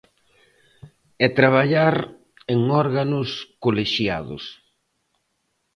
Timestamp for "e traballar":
1.25-1.95